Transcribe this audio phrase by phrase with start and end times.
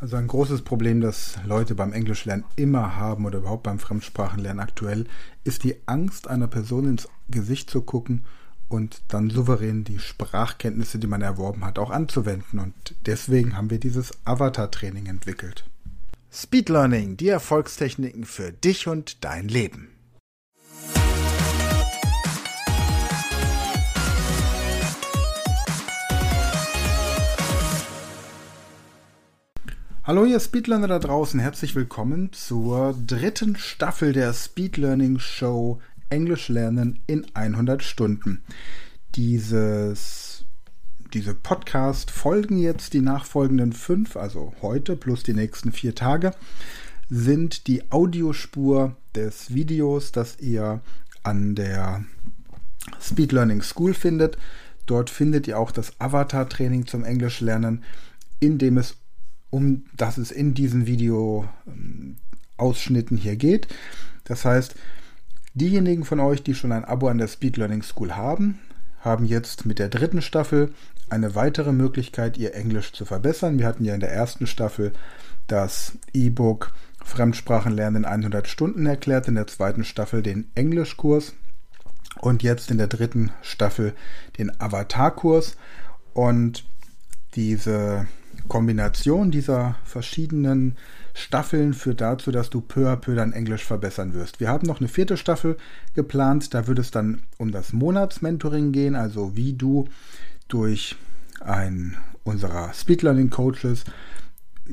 [0.00, 5.04] Also ein großes Problem, das Leute beim Englischlernen immer haben oder überhaupt beim Fremdsprachenlernen aktuell,
[5.44, 8.24] ist die Angst, einer Person ins Gesicht zu gucken
[8.70, 12.60] und dann souverän die Sprachkenntnisse, die man erworben hat, auch anzuwenden.
[12.60, 15.64] Und deswegen haben wir dieses Avatar-Training entwickelt.
[16.32, 19.89] Speed Learning, die Erfolgstechniken für dich und dein Leben.
[30.02, 36.48] Hallo ihr Speedlearner da draußen, herzlich willkommen zur dritten Staffel der Speed Learning Show Englisch
[36.48, 38.42] lernen in 100 Stunden.
[39.14, 40.46] Dieses,
[41.12, 46.32] diese Podcast folgen jetzt die nachfolgenden fünf, also heute plus die nächsten vier Tage,
[47.10, 50.80] sind die Audiospur des Videos, das ihr
[51.24, 52.06] an der
[53.02, 54.38] Speed Learning School findet.
[54.86, 57.84] Dort findet ihr auch das Avatar-Training zum Englisch lernen,
[58.40, 58.96] in dem es
[59.50, 63.68] um das es in diesen Video-Ausschnitten hier geht.
[64.24, 64.74] Das heißt,
[65.54, 68.58] diejenigen von euch, die schon ein Abo an der Speed Learning School haben,
[69.00, 70.72] haben jetzt mit der dritten Staffel
[71.08, 73.58] eine weitere Möglichkeit, ihr Englisch zu verbessern.
[73.58, 74.92] Wir hatten ja in der ersten Staffel
[75.48, 76.72] das E-Book
[77.02, 81.34] Fremdsprachenlernen in 100 Stunden erklärt, in der zweiten Staffel den Englischkurs
[82.20, 83.94] und jetzt in der dritten Staffel
[84.38, 85.56] den Avatar-Kurs.
[86.12, 86.64] Und
[87.34, 88.06] diese
[88.48, 90.76] Kombination dieser verschiedenen
[91.14, 94.40] Staffeln führt dazu, dass du peu à peu dein Englisch verbessern wirst.
[94.40, 95.56] Wir haben noch eine vierte Staffel
[95.94, 99.88] geplant, da wird es dann um das Monatsmentoring gehen, also wie du
[100.48, 100.96] durch
[101.40, 103.84] einen unserer Speed Learning Coaches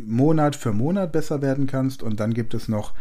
[0.06, 2.04] Monat für Monat besser werden kannst.
[2.04, 2.94] Und dann gibt es noch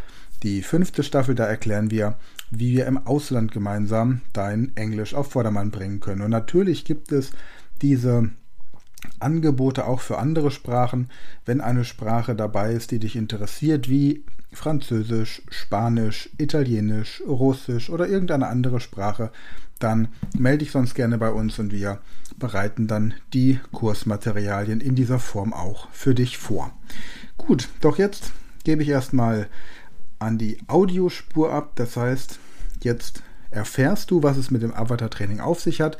[0.43, 2.17] die fünfte Staffel, da erklären wir,
[2.51, 6.23] wie wir im Ausland gemeinsam dein Englisch auf Vordermann bringen können.
[6.23, 7.33] Und natürlich gibt es
[7.83, 8.31] diese
[9.19, 11.11] Angebote auch für andere Sprachen,
[11.45, 18.49] wenn eine Sprache dabei ist, die dich interessiert, wie Französisch, Spanisch, Italienisch, Russisch oder irgendeine
[18.49, 19.31] andere Sprache,
[19.79, 20.09] dann
[20.39, 22.01] melde dich sonst gerne bei uns und wir
[22.39, 26.73] bereiten dann die Kursmaterialien in dieser Form auch für dich vor.
[27.37, 28.33] Gut, doch jetzt
[28.65, 29.49] gebe ich erstmal
[30.19, 31.73] an die Audiospur ab.
[31.77, 32.39] Das heißt,
[32.83, 35.99] jetzt erfährst du, was es mit dem Avatar-Training auf sich hat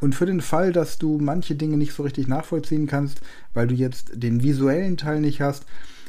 [0.00, 3.20] und für den Fall, dass du manche Dinge nicht so richtig nachvollziehen kannst,
[3.54, 5.64] weil du jetzt den visuellen Teil nicht hast,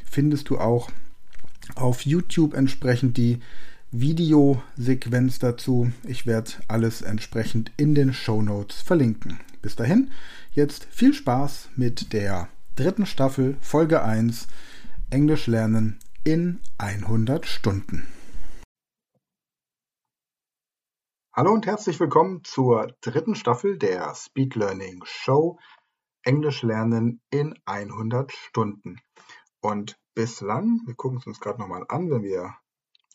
[0.09, 0.89] findest du auch
[1.75, 3.39] auf YouTube entsprechend die
[3.91, 5.91] Videosequenz dazu.
[6.07, 9.39] Ich werde alles entsprechend in den Show Notes verlinken.
[9.61, 10.11] Bis dahin,
[10.53, 14.47] jetzt viel Spaß mit der dritten Staffel, Folge 1,
[15.09, 18.03] Englisch lernen in 100 Stunden.
[21.31, 25.59] Hallo und herzlich willkommen zur dritten Staffel der Speed Learning Show
[26.23, 28.99] Englisch lernen in 100 Stunden.
[29.61, 32.55] Und bislang, wir gucken es uns gerade nochmal an, wenn wir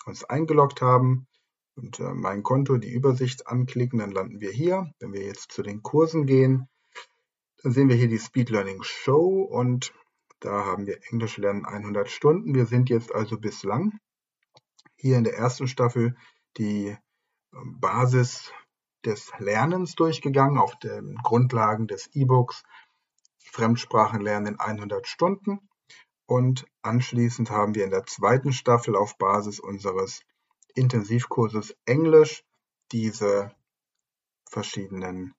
[0.06, 1.26] uns eingeloggt haben
[1.74, 4.92] und äh, mein Konto, die Übersicht anklicken, dann landen wir hier.
[5.00, 6.68] Wenn wir jetzt zu den Kursen gehen,
[7.64, 9.92] dann sehen wir hier die Speed Learning Show und
[10.38, 12.54] da haben wir Englisch lernen 100 Stunden.
[12.54, 13.98] Wir sind jetzt also bislang
[14.94, 16.16] hier in der ersten Staffel
[16.58, 16.96] die
[17.80, 18.52] Basis
[19.04, 22.62] des Lernens durchgegangen, auf den Grundlagen des E-Books
[23.38, 25.68] Fremdsprachenlernen in 100 Stunden.
[26.26, 30.22] Und anschließend haben wir in der zweiten Staffel auf Basis unseres
[30.74, 32.44] Intensivkurses Englisch
[32.90, 33.54] diese
[34.48, 35.34] verschiedenen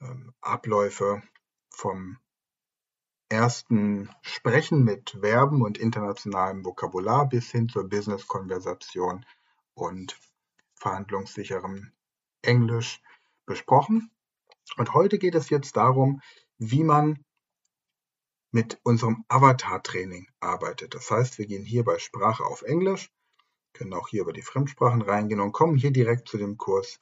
[0.00, 1.22] ähm, Abläufe
[1.70, 2.18] vom
[3.28, 9.24] ersten Sprechen mit Verben und internationalem Vokabular bis hin zur Business-Konversation
[9.74, 10.18] und
[10.80, 11.92] verhandlungssicherem
[12.42, 13.00] Englisch
[13.46, 14.10] besprochen.
[14.76, 16.20] Und heute geht es jetzt darum,
[16.58, 17.24] wie man
[18.52, 20.94] mit unserem Avatar-Training arbeitet.
[20.94, 23.10] Das heißt, wir gehen hier bei Sprache auf Englisch,
[23.72, 26.98] können auch hier über die Fremdsprachen reingehen und kommen hier direkt zu dem Kurs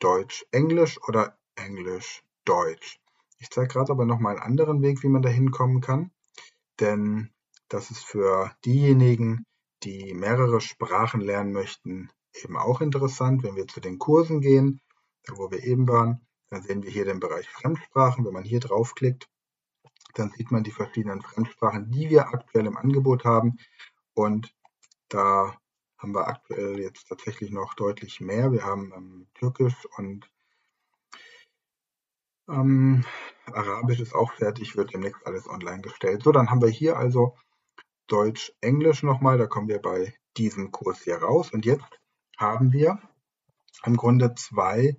[0.00, 3.00] Deutsch-Englisch oder Englisch-Deutsch.
[3.38, 6.10] Ich zeige gerade aber nochmal einen anderen Weg, wie man da hinkommen kann,
[6.80, 7.30] denn
[7.68, 9.44] das ist für diejenigen,
[9.84, 14.80] die mehrere Sprachen lernen möchten, eben auch interessant, wenn wir zu den Kursen gehen,
[15.28, 18.24] wo wir eben waren, dann sehen wir hier den Bereich Fremdsprachen.
[18.24, 19.28] Wenn man hier draufklickt,
[20.14, 23.58] Dann sieht man die verschiedenen Fremdsprachen, die wir aktuell im Angebot haben.
[24.14, 24.54] Und
[25.08, 25.56] da
[25.98, 28.52] haben wir aktuell jetzt tatsächlich noch deutlich mehr.
[28.52, 30.30] Wir haben ähm, Türkisch und
[32.48, 33.04] ähm,
[33.46, 36.22] Arabisch ist auch fertig, wird demnächst alles online gestellt.
[36.22, 37.36] So, dann haben wir hier also
[38.08, 39.38] Deutsch, Englisch nochmal.
[39.38, 41.50] Da kommen wir bei diesem Kurs hier raus.
[41.52, 41.99] Und jetzt
[42.40, 42.98] haben wir
[43.84, 44.96] im Grunde zwei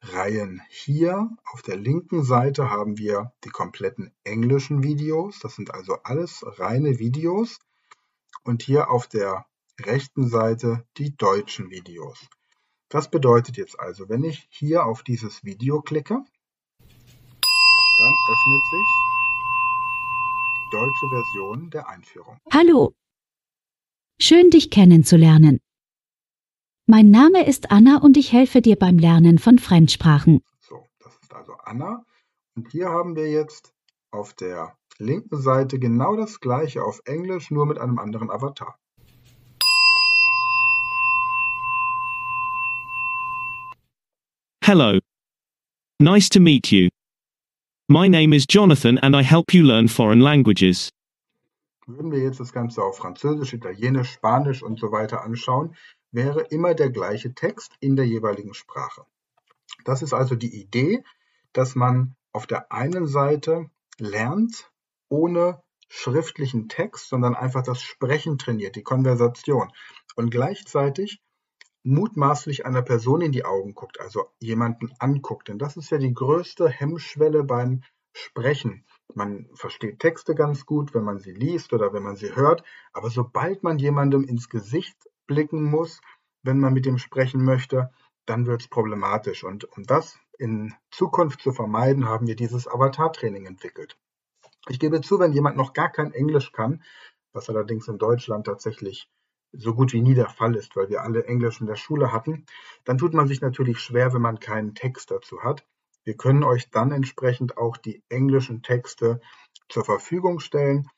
[0.00, 0.60] Reihen.
[0.70, 5.38] Hier auf der linken Seite haben wir die kompletten englischen Videos.
[5.40, 7.60] Das sind also alles reine Videos.
[8.44, 9.44] Und hier auf der
[9.80, 12.26] rechten Seite die deutschen Videos.
[12.88, 18.88] Das bedeutet jetzt also, wenn ich hier auf dieses Video klicke, dann öffnet sich
[20.56, 22.38] die deutsche Version der Einführung.
[22.52, 22.94] Hallo.
[24.18, 25.60] Schön dich kennenzulernen.
[26.86, 30.42] Mein Name ist Anna und ich helfe dir beim Lernen von Fremdsprachen.
[30.60, 32.04] So, das ist also Anna.
[32.56, 33.72] Und hier haben wir jetzt
[34.10, 38.78] auf der linken Seite genau das gleiche auf Englisch, nur mit einem anderen Avatar.
[44.62, 44.98] Hello.
[45.98, 46.90] Nice to meet you.
[47.88, 50.90] My name is Jonathan and I help you learn foreign languages.
[51.86, 55.74] Würden wir jetzt das Ganze auf Französisch, Italienisch, Spanisch und so weiter anschauen,
[56.14, 59.04] wäre immer der gleiche Text in der jeweiligen Sprache.
[59.84, 61.04] Das ist also die Idee,
[61.52, 64.70] dass man auf der einen Seite lernt,
[65.08, 69.70] ohne schriftlichen Text, sondern einfach das Sprechen trainiert, die Konversation.
[70.16, 71.20] Und gleichzeitig
[71.82, 75.48] mutmaßlich einer Person in die Augen guckt, also jemanden anguckt.
[75.48, 77.82] Denn das ist ja die größte Hemmschwelle beim
[78.12, 78.86] Sprechen.
[79.14, 82.62] Man versteht Texte ganz gut, wenn man sie liest oder wenn man sie hört,
[82.92, 86.00] aber sobald man jemandem ins Gesicht blicken muss,
[86.42, 87.90] wenn man mit ihm sprechen möchte,
[88.26, 89.44] dann wird es problematisch.
[89.44, 93.96] Und um das in Zukunft zu vermeiden, haben wir dieses Avatar-Training entwickelt.
[94.68, 96.82] Ich gebe zu, wenn jemand noch gar kein Englisch kann,
[97.32, 99.10] was allerdings in Deutschland tatsächlich
[99.52, 102.46] so gut wie nie der Fall ist, weil wir alle Englisch in der Schule hatten,
[102.84, 105.66] dann tut man sich natürlich schwer, wenn man keinen Text dazu hat.
[106.04, 109.20] Wir können euch dann entsprechend auch die englischen Texte
[109.68, 110.88] zur Verfügung stellen.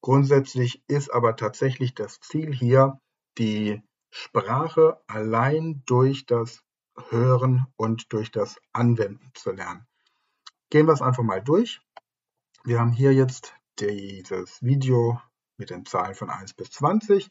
[0.00, 3.00] Grundsätzlich ist aber tatsächlich das Ziel hier,
[3.36, 6.62] die Sprache allein durch das
[7.10, 9.86] Hören und durch das Anwenden zu lernen.
[10.70, 11.80] Gehen wir es einfach mal durch.
[12.64, 15.20] Wir haben hier jetzt dieses Video
[15.56, 17.28] mit den Zahlen von 1 bis 20.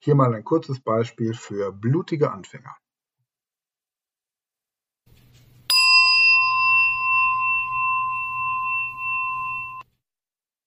[0.00, 2.76] Hier mal ein kurzes Beispiel für blutige Anfänger.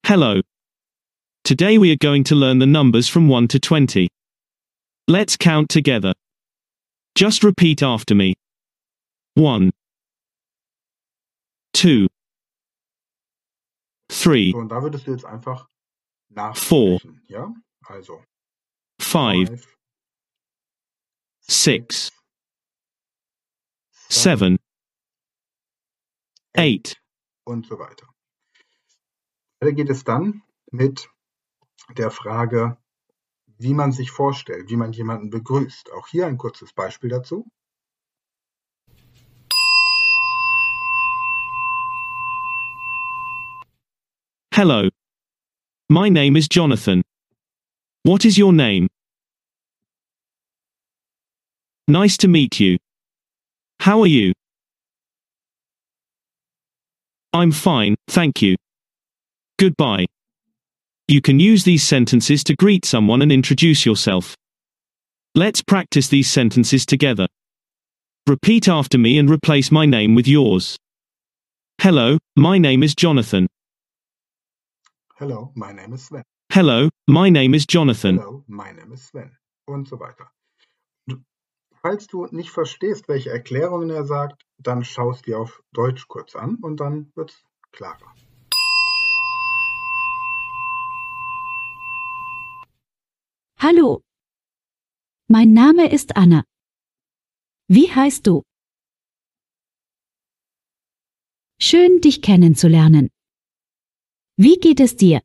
[0.06, 0.42] Hello.
[1.46, 4.10] Today we are going to learn the numbers from 1 to 20.
[5.12, 6.14] Let's count together.
[7.16, 8.34] Just repeat after me.
[9.36, 9.70] 1
[11.74, 12.08] 2
[14.08, 15.68] 3 So, und da würdest du jetzt einfach
[16.30, 17.22] nachsprechen.
[17.28, 17.54] Ja,
[17.88, 18.24] also.
[19.02, 19.78] 5 five,
[21.42, 22.12] 6
[24.08, 24.58] 7
[26.58, 27.02] 8
[27.44, 28.08] und so weiter.
[29.60, 31.10] Weiter geht es dann mit
[31.98, 32.81] der Frage,
[33.62, 35.92] wie man sich vorstellt, wie man jemanden begrüßt.
[35.94, 37.46] Auch hier ein kurzes Beispiel dazu.
[44.54, 44.90] Hello.
[45.90, 47.02] My name is Jonathan.
[48.04, 48.88] What is your name?
[51.88, 52.78] Nice to meet you.
[53.80, 54.34] How are you?
[57.34, 58.56] I'm fine, thank you.
[59.58, 60.06] Goodbye.
[61.12, 64.34] You can use these sentences to greet someone and introduce yourself.
[65.36, 67.28] Let's practice these sentences together.
[68.28, 70.78] Repeat after me and replace my name with yours.
[71.82, 73.48] Hello, my name is Jonathan.
[75.18, 76.24] Hello, my name is Sven.
[76.50, 78.16] Hello, my name is Jonathan.
[78.16, 79.32] Hello, my name is Sven.
[79.68, 80.32] Und so weiter.
[81.82, 86.56] Falls du nicht verstehst, welche Erklärungen er sagt, dann schaust dir auf Deutsch kurz an
[86.62, 88.16] und dann wird's klarer.
[93.64, 94.02] Hallo.
[95.28, 96.44] Mein Name ist Anna.
[97.68, 98.42] Wie heißt du?
[101.60, 103.12] Schön, dich kennenzulernen.
[104.36, 105.22] Wie geht es dir?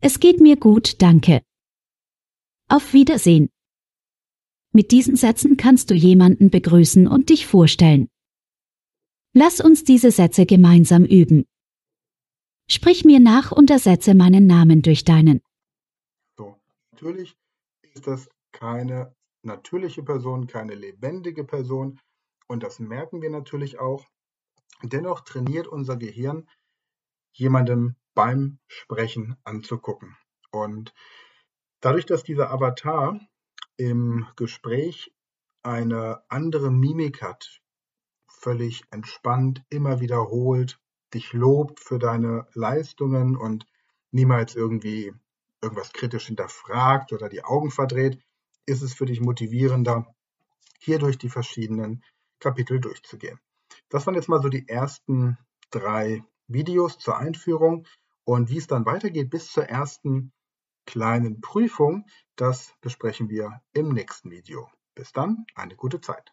[0.00, 1.42] Es geht mir gut, danke.
[2.68, 3.50] Auf Wiedersehen.
[4.72, 8.06] Mit diesen Sätzen kannst du jemanden begrüßen und dich vorstellen.
[9.32, 11.44] Lass uns diese Sätze gemeinsam üben.
[12.70, 15.40] Sprich mir nach und ersetze meinen Namen durch deinen.
[16.36, 16.56] So,
[16.92, 17.36] natürlich
[17.82, 21.98] ist das keine natürliche Person, keine lebendige Person
[22.46, 24.04] und das merken wir natürlich auch,
[24.82, 26.48] Dennoch trainiert unser Gehirn,
[27.32, 30.16] jemandem beim Sprechen anzugucken.
[30.50, 30.94] Und
[31.80, 33.20] dadurch, dass dieser Avatar
[33.76, 35.12] im Gespräch
[35.62, 37.60] eine andere Mimik hat,
[38.28, 40.80] völlig entspannt, immer wiederholt,
[41.14, 43.66] dich lobt für deine Leistungen und
[44.10, 45.12] niemals irgendwie
[45.62, 48.18] irgendwas kritisch hinterfragt oder die Augen verdreht,
[48.66, 50.14] ist es für dich motivierender,
[50.78, 52.04] hier durch die verschiedenen
[52.38, 53.40] Kapitel durchzugehen.
[53.88, 55.38] Das waren jetzt mal so die ersten
[55.70, 57.86] drei Videos zur Einführung
[58.24, 60.32] und wie es dann weitergeht bis zur ersten
[60.86, 64.70] kleinen Prüfung, das besprechen wir im nächsten Video.
[64.94, 66.32] Bis dann, eine gute Zeit.